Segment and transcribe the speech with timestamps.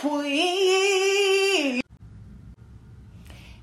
[0.00, 1.82] queen.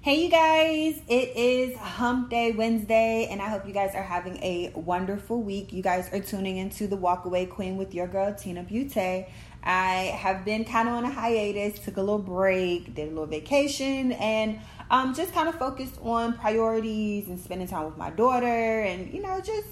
[0.02, 4.38] Hey, you guys, it is Hump Day Wednesday, and I hope you guys are having
[4.44, 5.74] a wonderful week.
[5.74, 9.26] You guys are tuning into the Walk Away Queen with your girl, Tina Butte.
[9.64, 13.26] I have been kind of on a hiatus, took a little break, did a little
[13.26, 14.60] vacation, and
[14.92, 19.24] um, just kind of focused on priorities and spending time with my daughter, and you
[19.24, 19.68] know, just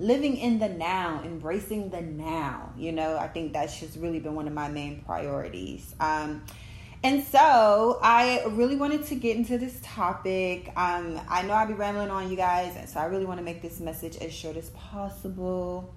[0.00, 2.72] living in the now, embracing the now.
[2.76, 5.94] You know, I think that's just really been one of my main priorities.
[6.00, 6.42] Um,
[7.02, 10.72] and so I really wanted to get into this topic.
[10.76, 13.62] Um, I know I'll be rambling on you guys, so I really want to make
[13.62, 15.94] this message as short as possible.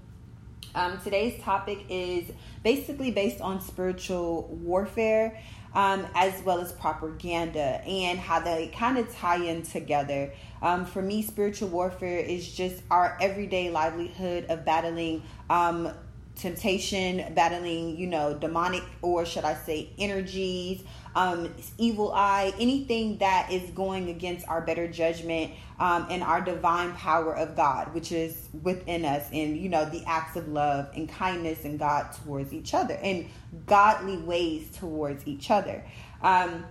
[0.75, 2.31] Um, today's topic is
[2.63, 5.39] basically based on spiritual warfare
[5.75, 10.31] um, as well as propaganda and how they kind of tie in together.
[10.61, 15.91] Um, for me, spiritual warfare is just our everyday livelihood of battling um,
[16.35, 20.83] temptation, battling, you know, demonic or should I say energies,
[21.15, 26.93] um, evil eye, anything that is going against our better judgment um, and our divine
[26.93, 31.07] power of God, which is within us, and you know, the acts of love and
[31.07, 33.27] kindness and God towards each other, and
[33.67, 35.83] godly ways towards each other.
[36.21, 36.65] Um,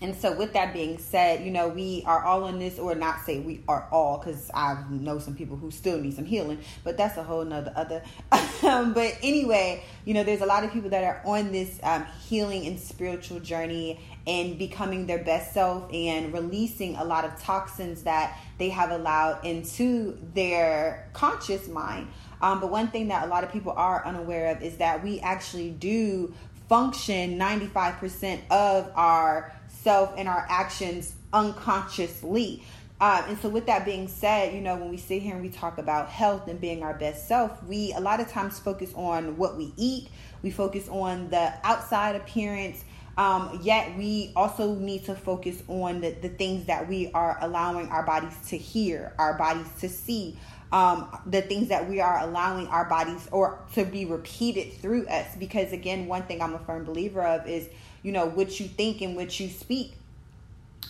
[0.00, 3.24] and so, with that being said, you know, we are all in this, or not
[3.24, 6.96] say we are all, because I know some people who still need some healing, but
[6.96, 8.02] that's a whole nother other.
[8.60, 12.04] Um, but anyway, you know, there's a lot of people that are on this um,
[12.28, 18.02] healing and spiritual journey and becoming their best self and releasing a lot of toxins
[18.02, 22.08] that they have allowed into their conscious mind.
[22.42, 25.20] Um, but one thing that a lot of people are unaware of is that we
[25.20, 26.34] actually do
[26.68, 32.62] function 95% of our self and our actions unconsciously.
[33.00, 35.50] Um, and so, with that being said, you know, when we sit here and we
[35.50, 39.36] talk about health and being our best self, we a lot of times focus on
[39.36, 40.08] what we eat,
[40.42, 42.84] we focus on the outside appearance.
[43.16, 47.88] Um, yet, we also need to focus on the, the things that we are allowing
[47.88, 50.36] our bodies to hear, our bodies to see,
[50.72, 55.26] um, the things that we are allowing our bodies or to be repeated through us.
[55.38, 57.68] Because, again, one thing I'm a firm believer of is
[58.02, 59.94] you know, what you think and what you speak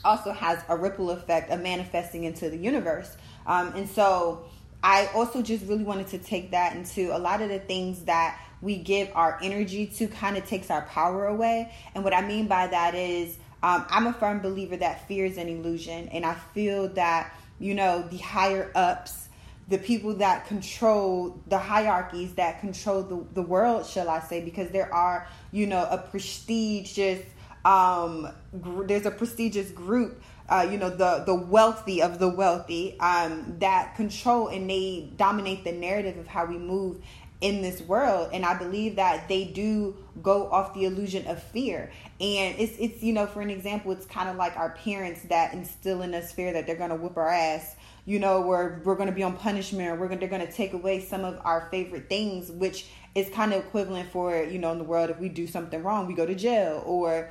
[0.05, 3.17] also has a ripple effect of manifesting into the universe.
[3.47, 4.45] Um, and so
[4.83, 8.41] I also just really wanted to take that into a lot of the things that
[8.61, 11.73] we give our energy to kind of takes our power away.
[11.95, 15.37] And what I mean by that is, um, I'm a firm believer that fear is
[15.37, 16.09] an illusion.
[16.11, 19.28] And I feel that, you know, the higher ups,
[19.69, 24.71] the people that control the hierarchies that control the, the world, shall I say, because
[24.71, 27.23] there are, you know, a prestigious,
[27.67, 28.29] um,
[28.61, 33.57] gr- there's a prestigious group, uh, you know, the, the wealthy of the wealthy um,
[33.59, 37.03] that control and they dominate the narrative of how we move
[37.41, 41.91] in this world and i believe that they do go off the illusion of fear
[42.21, 45.53] and it's it's you know for an example it's kind of like our parents that
[45.53, 47.77] instill in us fear that they're going to whoop our ass
[48.09, 50.51] you know, where we're going to be on punishment or we're going, they're going to
[50.51, 54.73] take away some of our favorite things, which is kind of equivalent for, you know,
[54.73, 57.31] in the world, if we do something wrong, we go to jail or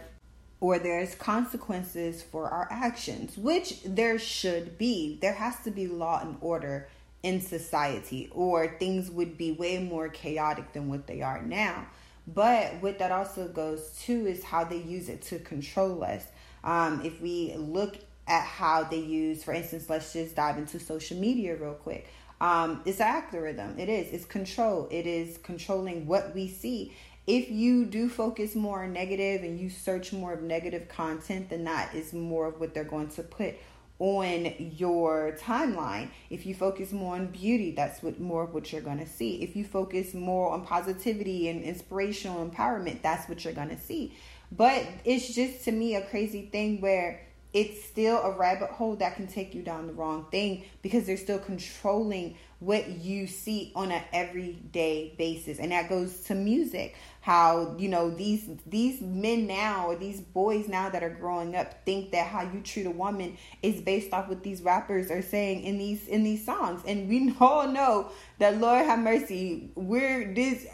[0.60, 5.18] or there's consequences for our actions, which there should be.
[5.20, 6.88] There has to be law and order
[7.28, 11.86] in society, or things would be way more chaotic than what they are now.
[12.26, 16.24] But what that also goes to is how they use it to control us.
[16.64, 21.18] Um, if we look at how they use, for instance, let's just dive into social
[21.18, 22.08] media real quick.
[22.40, 23.80] Um, it's an algorithm.
[23.80, 24.14] It is.
[24.14, 24.88] It's control.
[24.92, 26.94] It is controlling what we see.
[27.26, 31.66] If you do focus more on negative and you search more of negative content, then
[31.66, 33.56] that is more of what they're going to put
[34.00, 36.10] on your timeline.
[36.30, 39.42] If you focus more on beauty, that's what more of what you're going to see.
[39.42, 44.14] If you focus more on positivity and inspirational empowerment, that's what you're going to see.
[44.52, 49.16] But it's just to me a crazy thing where it's still a rabbit hole that
[49.16, 53.92] can take you down the wrong thing because they're still controlling what you see on
[53.92, 55.60] an everyday basis.
[55.60, 56.96] And that goes to music.
[57.22, 61.84] How you know these these men now or these boys now that are growing up
[61.86, 65.64] think that how you treat a woman is based off what these rappers are saying
[65.64, 66.82] in these in these songs.
[66.88, 70.66] And we all know that lord have mercy we're this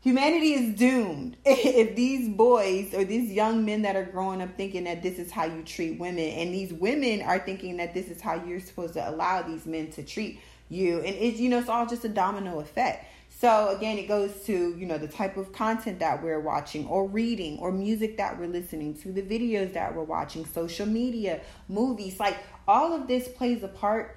[0.00, 1.36] humanity is doomed.
[1.44, 5.32] If these boys or these young men that are growing up thinking that this is
[5.32, 8.94] how you treat women and these women are thinking that this is how you're supposed
[8.94, 10.40] to allow these men to treat
[10.74, 10.98] you.
[10.98, 13.06] And it's you know it's all just a domino effect.
[13.30, 17.06] So again it goes to you know the type of content that we're watching or
[17.06, 22.20] reading or music that we're listening to the videos that we're watching social media movies.
[22.20, 24.16] Like all of this plays a part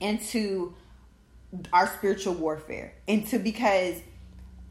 [0.00, 0.74] into
[1.72, 2.94] our spiritual warfare.
[3.06, 4.00] Into because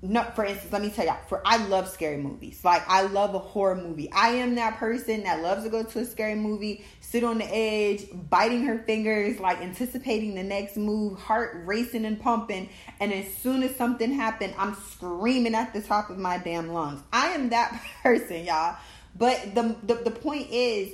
[0.04, 2.62] no for instance let me tell y'all for i love scary movies.
[2.64, 4.12] Like i love a horror movie.
[4.12, 7.46] I am that person that loves to go to a scary movie sit on the
[7.46, 12.70] edge biting her fingers like anticipating the next move heart racing and pumping.
[13.00, 17.02] And as soon as something happened i'm screaming at the top of my damn lungs.
[17.14, 18.78] I am that person y'all.
[19.18, 20.94] But the the, the point is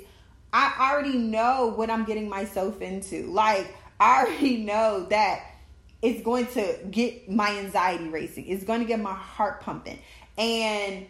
[0.51, 3.27] i already know what i'm getting myself into.
[3.27, 5.43] Like i already know that
[6.01, 8.47] it's going to get my anxiety racing.
[8.47, 9.99] It's going to get my heart pumping.
[10.37, 11.07] And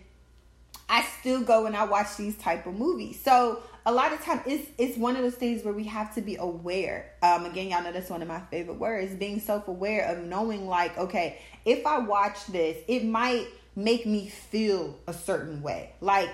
[0.89, 3.19] I still go and I watch these type of movies.
[3.21, 6.21] So a lot of time it's it's one of those things where we have to
[6.21, 7.11] be aware.
[7.21, 10.97] Um again, y'all know that's one of my favorite words, being self-aware of knowing like,
[10.97, 15.91] okay, if I watch this, it might make me feel a certain way.
[15.99, 16.29] Like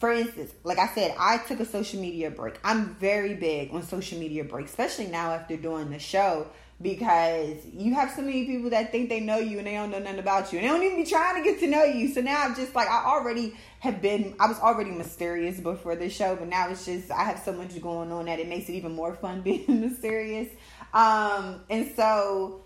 [0.00, 2.58] for instance, like I said, I took a social media break.
[2.64, 6.48] I'm very big on social media breaks, especially now after doing the show
[6.82, 9.98] because you have so many people that think they know you and they don't know
[9.98, 12.12] nothing about you and they don't even be trying to get to know you.
[12.12, 16.10] So now I'm just like I already have been I was already mysterious before the
[16.10, 18.72] show, but now it's just I have so much going on that it makes it
[18.74, 20.48] even more fun being mysterious.
[20.92, 22.62] Um and so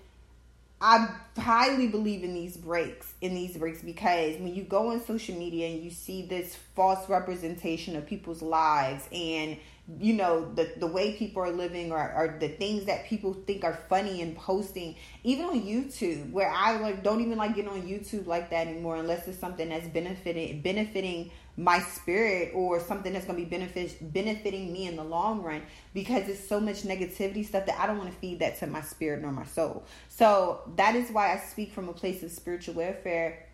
[0.81, 5.34] I highly believe in these breaks, in these breaks, because when you go on social
[5.34, 9.56] media and you see this false representation of people's lives and
[9.99, 13.64] you know the the way people are living or, or the things that people think
[13.64, 14.94] are funny and posting
[15.25, 18.96] even on youtube where i like don't even like getting on youtube like that anymore
[18.96, 24.12] unless it's something that's benefiting benefiting my spirit or something that's going to be benefit
[24.12, 25.61] benefiting me in the long run
[25.93, 28.81] because it's so much negativity stuff that i don't want to feed that to my
[28.81, 29.84] spirit nor my soul.
[30.08, 33.46] So that is why i speak from a place of spiritual warfare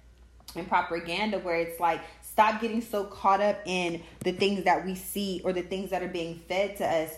[0.55, 2.01] and propaganda where it's like
[2.35, 6.03] Stop getting so caught up in the things that we see or the things that
[6.03, 7.13] are being fed to us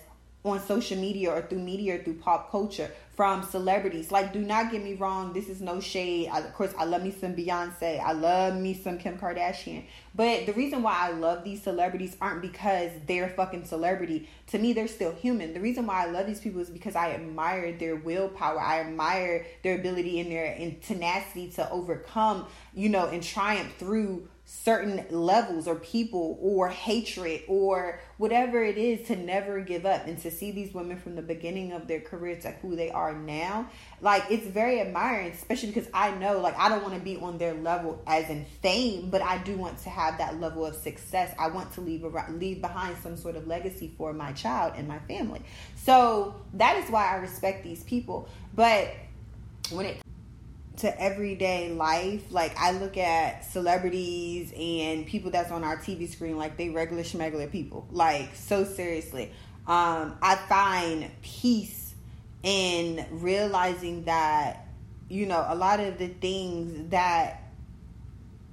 [0.44, 4.12] on social media or through media or through pop culture from celebrities.
[4.12, 5.32] Like, do not get me wrong.
[5.32, 6.28] This is no shade.
[6.28, 7.98] I, of course, I love me some Beyonce.
[7.98, 9.84] I love me some Kim Kardashian.
[10.14, 14.28] But the reason why I love these celebrities aren't because they're fucking celebrity.
[14.48, 15.54] To me, they're still human.
[15.54, 18.60] The reason why I love these people is because I admire their willpower.
[18.60, 25.04] I admire their ability and their tenacity to overcome, you know, and triumph through certain
[25.10, 30.31] levels or people or hatred or whatever it is to never give up and to
[30.31, 33.69] see these women from the beginning of their career to who they are now.
[34.00, 37.38] Like it's very admiring especially because i know like i don't want to be on
[37.38, 41.34] their level as in fame but i do want to have that level of success.
[41.38, 45.00] I want to leave leave behind some sort of legacy for my child and my
[45.00, 45.43] family.
[45.75, 48.28] So that is why i respect these people.
[48.54, 48.94] But
[49.70, 50.06] when it
[50.78, 56.37] to everyday life, like I look at celebrities and people that's on our TV screen
[56.37, 57.87] like they regular schmegular people.
[57.90, 59.32] Like so seriously.
[59.67, 61.94] Um, I find peace
[62.43, 64.69] in realizing that,
[65.08, 67.43] you know, a lot of the things that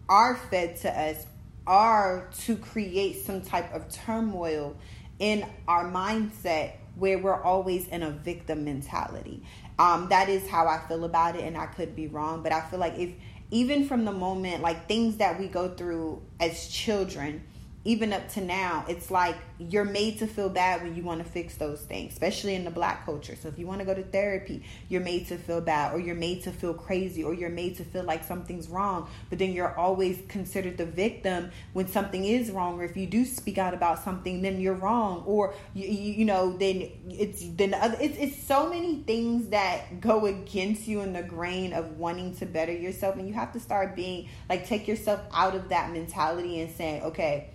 [0.09, 1.25] are fed to us
[1.67, 4.75] are to create some type of turmoil
[5.19, 9.43] in our mindset where we're always in a victim mentality.
[9.79, 12.61] Um, that is how I feel about it, and I could be wrong, but I
[12.61, 13.11] feel like if
[13.49, 17.43] even from the moment, like things that we go through as children,
[17.85, 21.29] even up to now, it's like you're made to feel bad when you want to
[21.29, 23.35] fix those things, especially in the black culture.
[23.35, 26.15] So if you want to go to therapy, you're made to feel bad, or you're
[26.15, 29.09] made to feel crazy, or you're made to feel like something's wrong.
[29.29, 33.25] But then you're always considered the victim when something is wrong, or if you do
[33.25, 37.97] speak out about something, then you're wrong, or you, you, know, then it's then other,
[37.99, 42.45] it's it's so many things that go against you in the grain of wanting to
[42.45, 46.61] better yourself, and you have to start being like take yourself out of that mentality
[46.61, 47.49] and saying, okay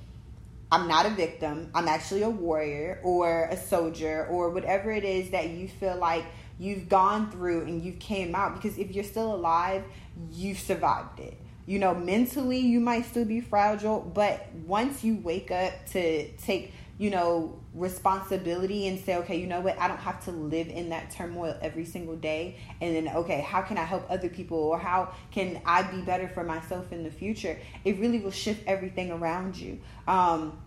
[0.71, 1.71] I'm not a victim.
[1.75, 6.25] I'm actually a warrior or a soldier or whatever it is that you feel like
[6.59, 9.85] you've gone through and you've came out because if you're still alive,
[10.33, 11.39] you've survived it.
[11.67, 16.73] You know, mentally you might still be fragile, but once you wake up to take,
[16.99, 20.89] you know, responsibility and say, okay, you know what, I don't have to live in
[20.89, 22.57] that turmoil every single day.
[22.81, 26.29] And then, okay, how can I help other people or how can I be better
[26.29, 27.57] for myself in the future?
[27.85, 29.79] It really will shift everything around you.
[30.09, 30.59] Um,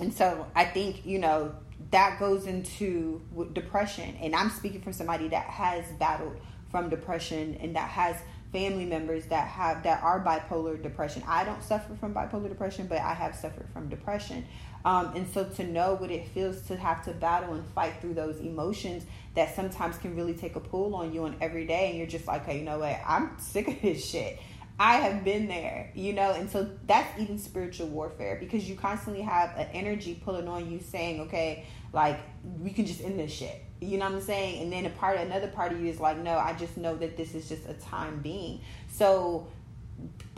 [0.00, 1.54] and so I think, you know,
[1.90, 3.20] that goes into
[3.52, 4.16] depression.
[4.20, 6.36] And I'm speaking from somebody that has battled
[6.70, 8.16] from depression and that has
[8.52, 11.22] family members that have that are bipolar depression.
[11.26, 14.44] I don't suffer from bipolar depression, but I have suffered from depression.
[14.84, 18.14] Um, and so to know what it feels to have to battle and fight through
[18.14, 21.98] those emotions that sometimes can really take a pull on you on every day, and
[21.98, 22.98] you're just like, hey, you know what?
[23.06, 24.38] I'm sick of this shit.
[24.78, 29.20] I have been there, you know, and so that's even spiritual warfare because you constantly
[29.20, 32.18] have an energy pulling on you saying, okay, like
[32.62, 33.62] we can just end this shit.
[33.82, 34.62] You know what I'm saying?
[34.62, 37.18] And then a part another part of you is like, no, I just know that
[37.18, 38.62] this is just a time being.
[38.88, 39.48] So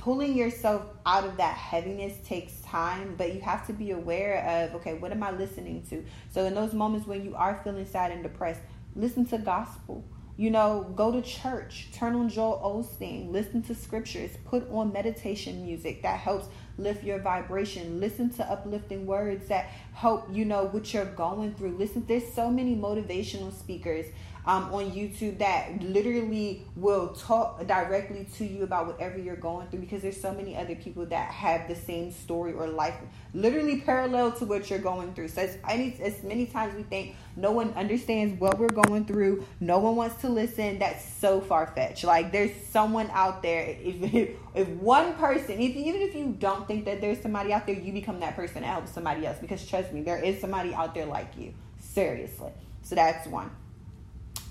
[0.03, 4.75] pulling yourself out of that heaviness takes time, but you have to be aware of
[4.75, 6.05] okay, what am I listening to?
[6.31, 8.61] So in those moments when you are feeling sad and depressed,
[8.97, 10.05] listen to gospel.
[10.37, 15.65] You know, go to church, turn on Joel Osteen, listen to scriptures, put on meditation
[15.65, 18.01] music that helps lift your vibration.
[18.01, 21.77] Listen to uplifting words that help you know what you're going through.
[21.77, 24.07] Listen, there's so many motivational speakers
[24.45, 29.81] um, on YouTube that literally will talk directly to you about whatever you're going through
[29.81, 32.95] because there's so many other people that have the same story or life
[33.35, 35.29] literally parallel to what you're going through.
[35.29, 35.57] So as,
[36.01, 40.21] as many times we think no one understands what we're going through, no one wants
[40.23, 40.79] to listen.
[40.79, 42.05] That's so far fetched.
[42.05, 43.77] Like there's someone out there.
[43.81, 47.77] If if one person, if, even if you don't think that there's somebody out there,
[47.77, 50.95] you become that person to help somebody else because trust me, there is somebody out
[50.95, 51.55] there like you.
[51.79, 52.51] Seriously.
[52.83, 53.51] So that's one.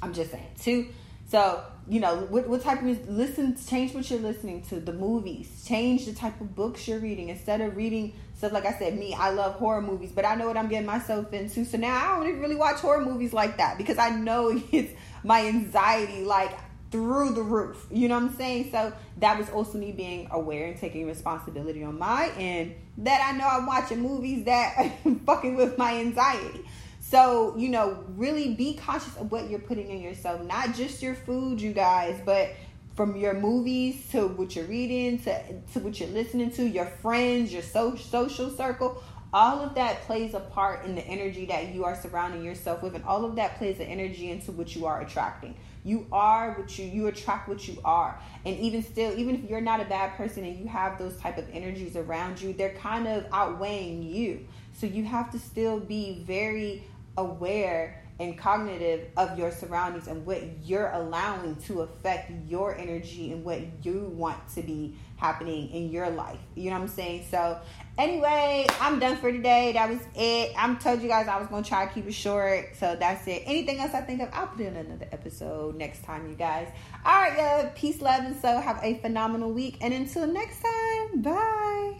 [0.01, 0.47] I'm just saying.
[0.59, 0.87] Two,
[1.27, 4.79] so you know what, what type of music, listen, change what you're listening to.
[4.79, 7.29] The movies, change the type of books you're reading.
[7.29, 10.47] Instead of reading stuff like I said, me, I love horror movies, but I know
[10.47, 11.63] what I'm getting myself into.
[11.63, 14.93] So now I don't even really watch horror movies like that because I know it's
[15.23, 16.57] my anxiety like
[16.91, 17.87] through the roof.
[17.89, 18.71] You know what I'm saying?
[18.71, 23.37] So that was also me being aware and taking responsibility on my end that I
[23.37, 24.91] know I'm watching movies that
[25.25, 26.65] fucking with my anxiety.
[27.11, 31.13] So, you know, really be conscious of what you're putting in yourself, not just your
[31.13, 32.51] food, you guys, but
[32.95, 37.51] from your movies to what you're reading to, to what you're listening to, your friends,
[37.51, 39.03] your so, social circle,
[39.33, 42.95] all of that plays a part in the energy that you are surrounding yourself with,
[42.95, 45.57] and all of that plays an energy into what you are attracting.
[45.83, 49.59] You are what you you attract what you are, and even still, even if you're
[49.59, 53.07] not a bad person and you have those type of energies around you, they're kind
[53.07, 54.47] of outweighing you.
[54.73, 56.83] So you have to still be very
[57.17, 63.43] aware and cognitive of your surroundings and what you're allowing to affect your energy and
[63.43, 66.39] what you want to be happening in your life.
[66.55, 67.25] You know what I'm saying?
[67.31, 67.59] So,
[67.97, 69.71] anyway, I'm done for today.
[69.73, 70.53] That was it.
[70.55, 72.75] I'm told you guys I was gonna try to keep it short.
[72.75, 73.41] So that's it.
[73.45, 76.67] Anything else I think of, I'll put in another episode next time, you guys.
[77.03, 77.71] All right, yeah.
[77.75, 79.77] Peace, love, and so have a phenomenal week.
[79.81, 81.95] And until next time, bye.